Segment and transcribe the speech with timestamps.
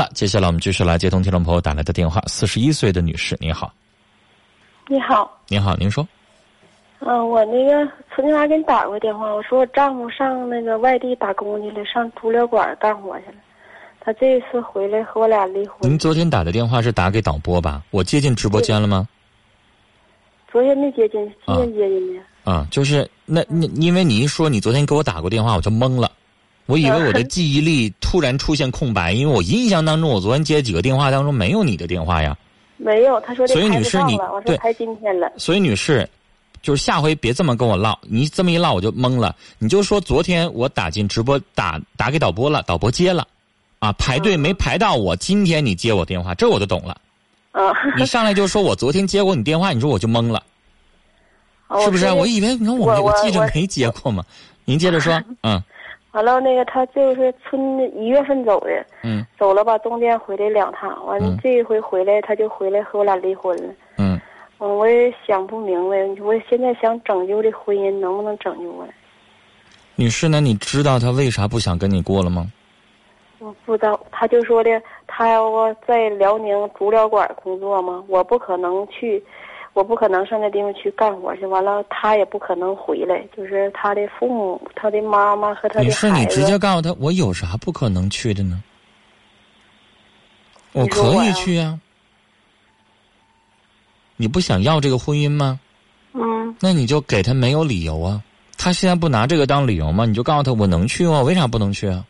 [0.00, 2.22] 好了，接下来我们继续来接通听众朋友打来的电话。
[2.26, 3.70] 四十一岁的女士，你好。
[4.88, 5.30] 你好。
[5.46, 6.08] 你好，您说。
[7.00, 7.86] 嗯，我那个
[8.16, 13.34] 曾经来给你打过电话，我说我丈夫上那个外地打工去了，上足疗馆干活去了。
[14.00, 15.76] 他这一次回来和我俩离婚。
[15.82, 17.82] 您昨天打的电话是打给导播吧？
[17.90, 19.06] 我接进直播间了吗？
[20.50, 22.50] 昨天没接进，今天接进的。
[22.50, 26.10] 啊，就是那那，因为你一说你昨天给我打过电话，我就懵了，
[26.70, 32.36] 我以为我的记忆力突然出现空白，因为我印象当中我昨天接几个电话当中没有你的电话呀。
[32.76, 35.30] 没有，他说所以女士你对拍今天了。
[35.36, 36.08] 所以女士，
[36.62, 39.34] 就是下回别这么跟我唠，你这么一唠我就懵了。
[39.58, 43.26] 你就说昨天我打进直播打打给导播了，导播接了，
[43.80, 46.96] 啊排队没排到我，今天你接我电话，这我就懂了。
[47.50, 50.40] 啊，你上来就说我昨天接过你电话，你说我就懵了。
[51.82, 52.10] 是不是？
[52.12, 54.24] 我以为你看我们这个记着没接过嘛。
[54.64, 55.60] 您接着说， 嗯。
[56.12, 64.20] 完了，那个他就是春一月份走的，嗯，走了吧，中间回来两趟，完了这一回回来他就回来和我俩离婚了，嗯。
[64.58, 68.92] 我也想不明白，我现在想拯救这婚姻，能不能拯救过来？
[69.94, 72.46] 女士，那你知道他为啥不想跟你过了吗？
[73.38, 74.70] 我不知道，他就说的，
[75.06, 79.24] 他要在辽宁足疗馆工作嘛，我不可能去。
[79.72, 83.24] 我不可能上那地方去干活去，完了他也不可能回来。
[83.36, 85.86] 就是他的父母、他的妈妈和他的孩子。
[85.86, 88.62] 你是你直接告诉他，我有啥不可能去的呢？
[90.72, 91.78] 我可以去啊。
[94.16, 95.58] 你不想要这个婚姻吗？
[96.12, 96.54] 嗯。
[96.60, 98.22] 那你就给他没有理由啊。
[98.58, 100.04] 他现在不拿这个当理由吗？
[100.04, 101.22] 你就告诉他，我能去吗？
[101.22, 102.04] 为啥不能去啊？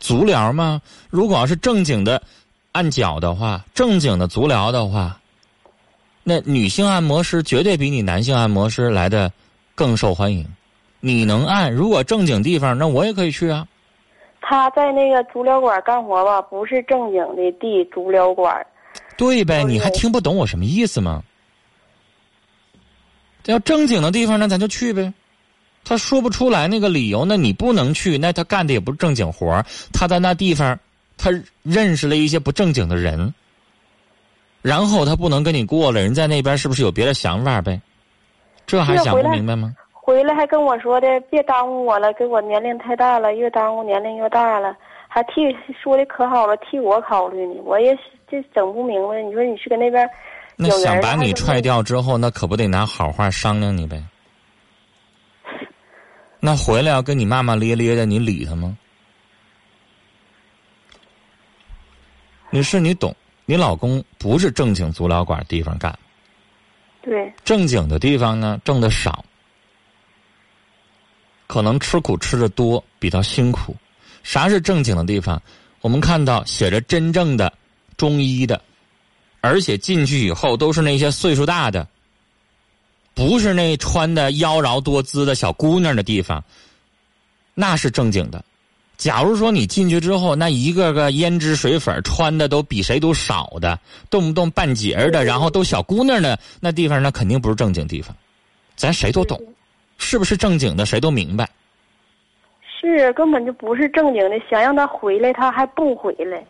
[0.00, 0.82] 足疗吗？
[1.08, 2.20] 如果要是正经的
[2.72, 5.18] 按脚的话，正经的足疗的话。
[6.24, 9.32] 那女性按摩师绝对比你男性按摩师来的
[9.74, 10.46] 更受欢迎。
[11.00, 13.66] 你能按，如果正经地方，那我也可以去啊。
[14.40, 18.64] 他在那个足疗馆干活吧，不是正经的地足疗馆。
[19.16, 21.22] 对呗，你还听不懂我什么意思吗？
[23.46, 25.12] 要正经的地方，那咱就去呗。
[25.84, 29.60] 他说不出来那个理由，那你不能去，那他干的也不是正经活
[29.92, 30.78] 他在那地方，
[31.18, 31.30] 他
[31.64, 33.34] 认识了一些不正经的人。
[34.62, 37.80] 然后他不能跟你过了，人在那边是不是有别的想法呗？
[38.64, 39.74] 这还想不明白吗？
[39.92, 44.76] 回来还跟我说的，别耽误我了，给我年龄太大了，越耽误年龄越大了，
[45.08, 47.60] 还替说的可好了，替我考虑呢。
[47.64, 47.96] 我也
[48.28, 50.08] 这整不明白，你说你去跟那边
[50.56, 54.02] 那想把你踹掉之后，那可不得拿好话商量你呗？
[56.40, 58.76] 那回来要跟你骂骂咧咧的，你理他吗？
[62.50, 63.14] 你是，你懂。
[63.44, 65.98] 你老公不是正经足疗馆地方干，
[67.02, 69.24] 对，正经的地方呢挣的少，
[71.46, 73.76] 可能吃苦吃的多，比较辛苦。
[74.22, 75.42] 啥是正经的地方？
[75.80, 77.52] 我们看到写着真正的
[77.96, 78.62] 中医的，
[79.40, 81.88] 而且进去以后都是那些岁数大的，
[83.14, 86.42] 不是那穿的妖娆多姿的小姑娘的地方，
[87.54, 88.44] 那是正经的。
[89.02, 93.76] 假如说你进去之后，那一个个胭脂水粉穿的都比谁都少的，
[94.08, 98.14] 动不动半截儿的，然后都小姑娘的那地方，那肯定不是正经地方。
[98.76, 99.42] 咱谁都懂，
[99.98, 101.50] 是不是正经的谁都明白。
[102.80, 106.40] 是根本就不是正经的，想让他回来他还不回来，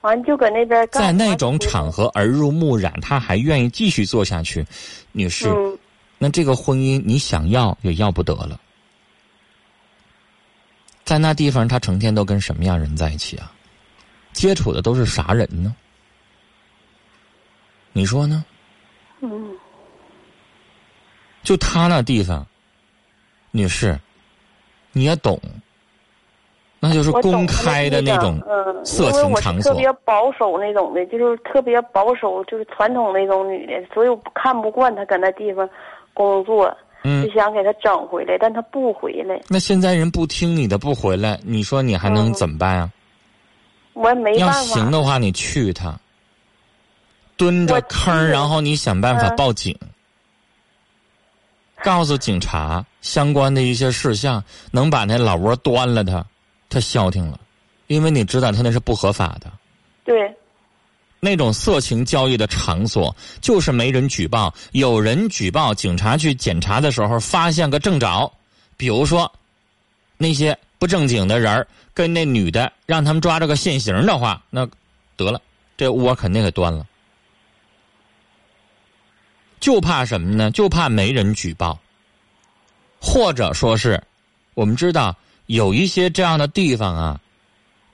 [0.00, 0.84] 完就搁那边。
[0.90, 4.66] 在那种场合耳濡目染，他还愿意继续做下去，
[5.12, 5.46] 女士，
[6.18, 8.58] 那这个婚姻你想要也要不得了。
[11.08, 13.50] 在那地方，他成天都跟什么样人在一起啊？
[14.34, 15.74] 接触的都是啥人呢？
[17.94, 18.44] 你说呢？
[19.20, 19.56] 嗯。
[21.42, 22.46] 就他那地方，
[23.52, 23.98] 女士，
[24.92, 25.40] 你也懂，
[26.78, 28.38] 那就是公开的那种
[28.84, 29.72] 色情场所。
[29.72, 35.66] 特别保守那种的，就是特别保守，就是传统那种女的，所以我看不惯他搁那地方
[36.12, 36.76] 工作。
[37.24, 39.40] 就想给他整回来，但他不回来。
[39.48, 42.90] 那现在人不听你的，不回来，你说你还能怎么办啊？
[43.94, 44.56] 我也没办法。
[44.56, 45.98] 要行的话，你去他，
[47.36, 49.76] 蹲着坑，然后你想办法报警，
[51.82, 56.24] 告诉警察相关的一些事项，能把那老窝端了，他，
[56.68, 57.40] 他消停了，
[57.88, 59.50] 因为你知道他那是不合法的。
[60.04, 60.32] 对。
[61.20, 64.54] 那种色情交易的场所，就是没人举报。
[64.72, 68.32] 有人举报，警察去检查的时候，发现个正着，
[68.76, 69.30] 比如说
[70.16, 74.68] 那些不正经的人跟那女的，让他们抓着个现行的话，那
[75.16, 75.40] 得了，
[75.76, 76.86] 这窝肯定给端了。
[79.60, 80.50] 就怕什么呢？
[80.50, 81.78] 就怕没人举报，
[83.00, 84.02] 或者说是，
[84.54, 85.16] 我们知道
[85.46, 87.20] 有一些这样的地方啊。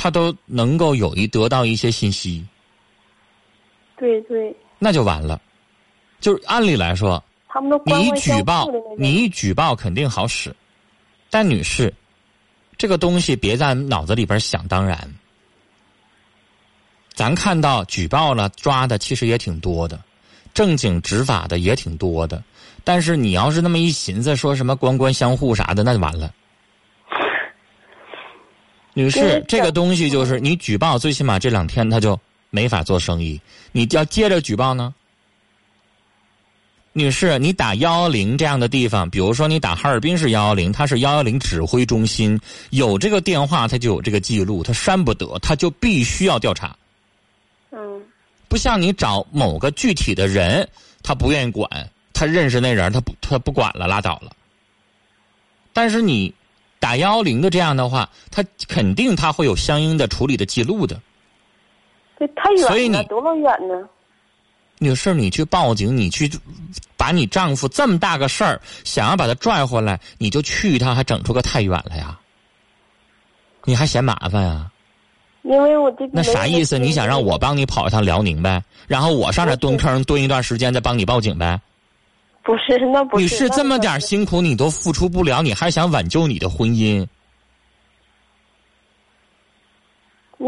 [0.00, 2.46] 他都能够有一得到一些信息，
[3.98, 5.40] 对对，那就完了。
[6.20, 10.54] 就是按理来说，他们都你举报你一举报肯定好使，
[11.30, 11.92] 但女士，
[12.76, 14.98] 这个东西别在脑子里边想当然。
[17.14, 20.00] 咱看到举报了抓的其实也挺多的，
[20.54, 22.42] 正经执法的也挺多的，
[22.84, 26.32] 但是你要是那么一寻思，说什么官官相护啥的，那就完了。
[28.94, 32.18] 女士，这个东西就是你举报，最起码这两天他就
[32.50, 33.40] 没法做生意。
[33.72, 34.94] 你要接着举报呢，
[36.92, 42.40] 女士，你打幺幺零这样的地方，比如说你打哈尔滨市幺幺零，它是幺幺零指挥中心，
[42.70, 46.76] 有这个电话，它就有这个记录，它删不得，它就必须要调查。
[47.70, 48.02] 嗯
[48.48, 50.66] 不像你找某个具体的人，
[51.02, 51.68] 他不愿意管，
[52.14, 54.32] 他认识那人，他不他不管了，拉倒了。
[55.74, 56.34] 但是你
[56.80, 60.98] 打幺幺零的这样的话，他肯定他会有相应的处理的记录的。
[62.18, 63.88] 对，太远了，所以你多么远呢？
[64.80, 66.30] 女士，你去报警，你去
[66.96, 72.18] 把你丈夫这么大个事儿，想要把他拽回来，你就去一趟，还整出个太远了呀？
[73.64, 74.70] 你还嫌麻烦呀？
[75.42, 76.78] 因为我这那啥意思？
[76.78, 78.62] 你想让我帮你跑一趟辽宁呗？
[78.86, 81.60] 然后我上这蹲坑蹲一段时间，再帮你报警呗？
[82.42, 83.22] 不是，那不是。
[83.22, 87.06] 你是，这么点辛苦你都付出不了，你还想挽救你的婚姻？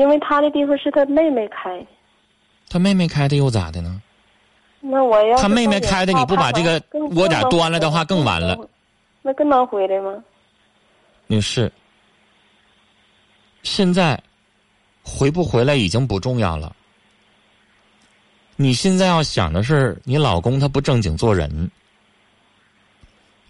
[0.00, 1.86] 因为他的地方是他妹妹开，
[2.70, 4.00] 他妹妹开的又咋的呢？
[4.80, 8.56] 那我要他妹妹开的你不把这个窝点端了的话更完了。
[9.20, 10.24] 那更能回来吗？
[11.26, 11.70] 女士，
[13.62, 14.18] 现在
[15.02, 16.74] 回不回来已经不重要了。
[18.56, 21.70] 你现在要想的是，你老公他不正经做人，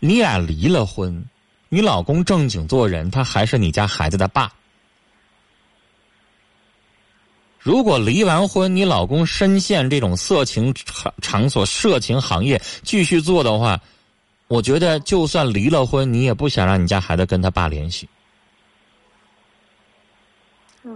[0.00, 1.24] 你俩离了婚，
[1.68, 4.52] 你老公正经做人，他还是你家孩子的爸。
[7.60, 13.78] 如果离完婚，你老公深陷这种色情场场所、色情行业继续做的话，
[14.48, 18.08] 我觉得就算离了婚，你也不想让你家孩子跟他爸联系。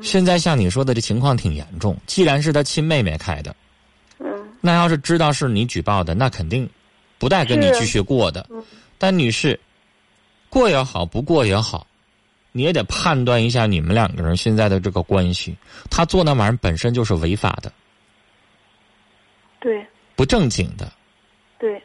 [0.00, 3.54] 现在像你说的这情况挺严重，既然是他亲妹妹开的，
[4.18, 4.26] 嗯
[4.62, 6.68] 那要是知道是你举报的，那肯定
[7.18, 8.46] 不带跟你继续过的。
[8.50, 8.64] 嗯
[8.96, 9.60] 但女士，
[10.48, 11.86] 过也好，不过也好，
[12.56, 15.56] 你也得判断一下你们两个人现在的这个关系。
[15.90, 17.72] 他做那玩意儿本身就是违法的、
[19.58, 19.84] 对
[20.14, 20.92] 不正经的，
[21.58, 21.82] 对，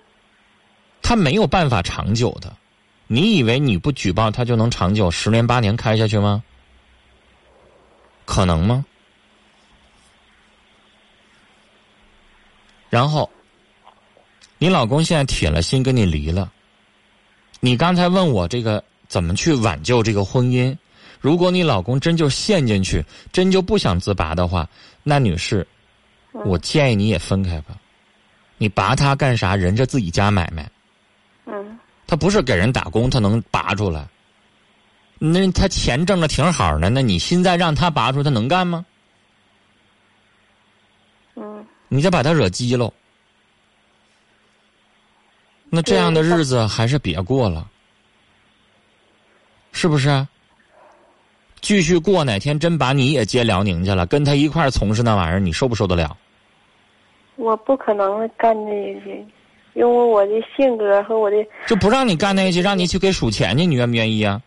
[1.01, 2.55] 他没有办法长久的。
[3.07, 6.43] 你以为你不举报他就能长久十年八年开下去吗？
[8.25, 8.85] 可能吗？
[12.91, 13.27] 然后，
[14.59, 16.51] 你老公现在铁了心跟你离了。
[17.59, 20.77] 你刚才问我这个怎么去挽救这个婚姻？
[21.19, 23.03] 如果你老公真就陷进去，
[23.33, 24.69] 真就不想自拔的话，
[25.03, 25.67] 那女士，
[26.33, 27.75] 嗯我建议你也分开吧。
[28.57, 29.55] 你拔他干啥？
[29.55, 30.69] 人家自己家买卖，
[31.45, 31.77] 嗯
[32.07, 34.07] 他不是给人打工，他能拔出来。
[35.17, 38.85] 那他钱挣的挺好的，那你现在让他拔出，他能干吗？
[41.35, 42.93] 嗯，你再把他惹急喽。
[45.69, 47.69] 那这样的日子还是别过了，
[49.79, 50.27] 是不是啊？
[51.61, 56.17] 继续过，哪天真把你也接辽宁去了，跟他一块儿从事那玩意儿，你受不受得了？
[57.37, 58.71] 我不可能干这
[59.05, 59.25] 些，
[59.75, 64.41] 因为我的性格和我的，就不让你干那些，让你去给数钱去，你愿不愿意啊？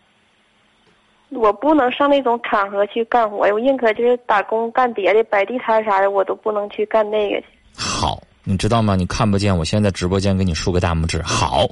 [1.31, 7.47] 我不能上那种场合去干活，我宁可就是打工干别的，摆地摊啥的，我都不能去干那个去。
[7.75, 8.95] 好，你知道吗？
[8.95, 11.19] 你看不见，我现在直播间给你竖个大拇指。
[11.23, 11.67] 好，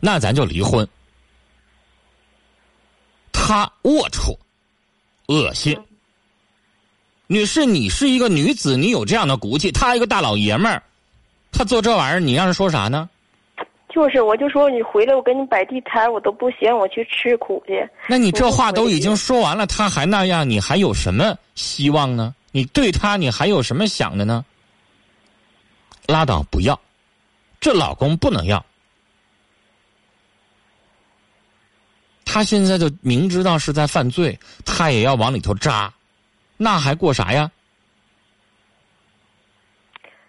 [0.00, 0.84] 那咱就离婚。
[3.46, 4.36] 他龌龊、
[5.28, 5.78] 恶心。
[7.28, 9.70] 女士，你是一个女子，你有这样的骨气。
[9.70, 10.82] 他一个大老爷们儿，
[11.52, 13.08] 他做这玩意儿，你让人说啥呢？
[13.88, 17.88] 就是，我就说你回来，我给你摆地摊，我都不嫌我去吃苦去。
[18.08, 22.34] 那你这话都已经说完了，他还那样，你还有什么希望呢？
[22.50, 24.44] 你对他，你还有什么想的呢？
[26.08, 26.76] 拉倒，不要，
[27.60, 28.66] 这老公不能要。
[32.36, 35.90] 他现在就明知道是在犯罪，他也要往里头扎，
[36.58, 37.50] 那还过啥呀？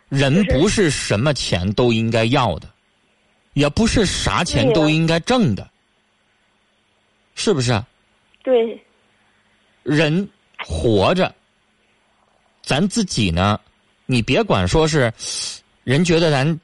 [0.07, 2.69] 人不是什么钱都应该要的，
[3.55, 5.69] 也不是啥钱都应该挣的，
[7.35, 7.85] 是不是啊？
[8.41, 8.81] 对，
[9.83, 10.29] 人
[10.65, 11.35] 活着，
[12.63, 13.59] 咱自己呢，
[14.05, 15.13] 你别管说是
[15.83, 16.57] 人觉得咱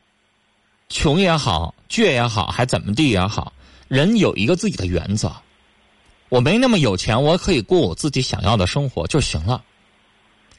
[0.88, 3.52] 穷也好，倔也好，还怎么地也好，
[3.94, 5.32] 人有一个自己的原则。
[6.30, 9.64] 我没那么有钱，我可以过我自己想要的生活就行了。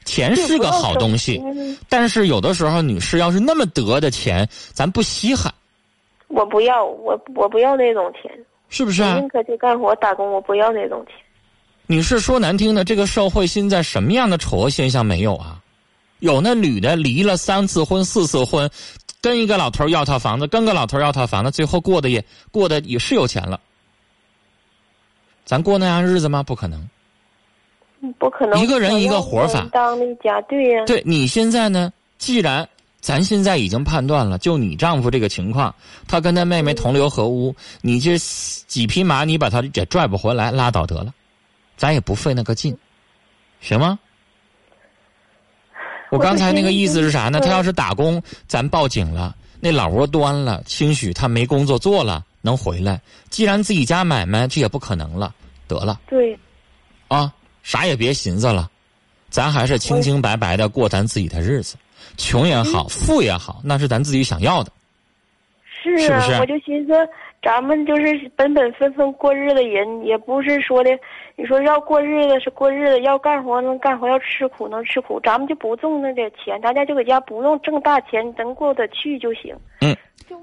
[0.05, 1.41] 钱是个好东西，
[1.89, 5.53] 但是有的时候，女士要是那么得的钱，咱不稀罕。
[6.27, 8.31] 我不要，我我不要那种钱，
[8.69, 9.17] 是不是啊？
[9.19, 11.15] 宁可去干活打工，我不要那种钱。
[11.87, 15.59] 女士说难听的，这个社会现在什么样的丑恶现象没有啊？
[16.19, 18.69] 有那女的离了三次婚、四次婚，
[19.25, 23.59] 跟一个老头要套房子，跟个老头要套房子，最后过得也过得也是有钱了。
[25.45, 26.43] 咱过那样日子吗？
[26.43, 26.87] 不可能。
[28.19, 29.67] 不可能，一个人一个活法。
[29.71, 30.85] 当的家对呀。
[30.85, 31.91] 对你现在呢？
[32.19, 32.69] 既然
[33.01, 35.73] 咱现在已经判断了，就你丈夫这个情况，
[36.07, 41.11] 他跟他妹妹同流合污，你这几匹马你把他也拽不回来，拉倒得了，
[41.77, 42.77] 咱也不费那个劲，
[43.59, 43.97] 行吗？
[46.15, 47.39] 我刚才那个意思是啥呢？
[47.39, 53.01] 他要是打工，咱报警了，那老窝端了，兴许他没工作做了，能回来。
[53.29, 55.33] 既然自己家买卖，这也不可能了，
[55.67, 55.99] 得了。
[56.07, 56.37] 对。
[57.07, 57.31] 啊。
[57.63, 58.69] 啥也别寻思了，
[59.31, 61.75] 咱还是清清白白的过咱自己的日子，
[62.15, 64.71] 穷也好，富也好，那是咱自己想要的。
[65.81, 66.93] 是啊，我就寻思，
[67.45, 70.89] 咱们就是本本分分过日子人，也不是说的，
[71.35, 79.55] 你说要过日子是过日子，要干活能干活，要吃苦能吃苦，咱们就不挣那点钱，咱家就搁家不用挣大钱，能过得去就行。
[79.81, 79.95] 嗯，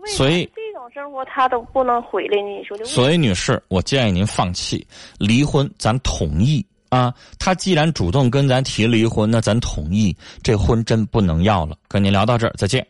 [0.07, 2.85] 所以这种生活他都不能回来呢，你说的。
[2.85, 4.87] 所以女士，我建议您放弃
[5.19, 6.65] 离婚，咱同意。
[6.89, 11.75] 啊，他既然主动跟咱提离婚，那咱同意，这婚真不能要了。
[11.89, 12.87] 跟您聊到这儿，再见。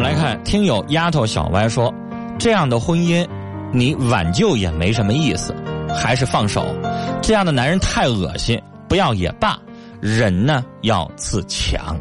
[0.00, 1.92] 我们来看，听友丫头小歪说，
[2.38, 3.28] 这样的婚姻，
[3.70, 5.54] 你挽救也没什么意思，
[5.94, 6.64] 还是放手。
[7.20, 9.58] 这样的男人太恶心，不要也罢。
[10.00, 12.00] 人呢，要自强。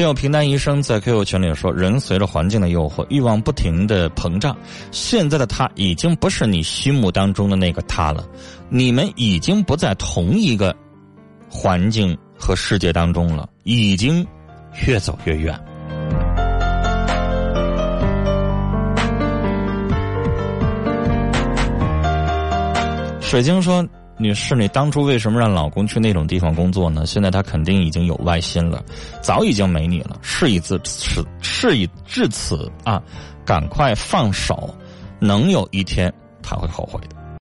[0.00, 4.56] 听友平淡一生在 QQ 群里说：“人随着环境的诱惑，欲望不停的膨胀。
[4.90, 8.24] 现在的他已经不是你心目当中的那个他了，
[8.70, 10.74] 你们已经不在同一个
[11.50, 14.26] 环境和世界当中了，已经
[14.86, 15.54] 越走越远。”
[23.20, 23.86] 水晶说。
[24.20, 27.06] 女士，你当初为什么让老公去那种地方工作呢？
[27.06, 28.84] 现在他肯定已经有外心了，
[29.22, 30.18] 早已经没你了。
[30.20, 33.02] 事已至此，事已至此啊，
[33.46, 34.72] 赶快放手，
[35.18, 36.12] 能有一天
[36.42, 37.16] 他会后悔的。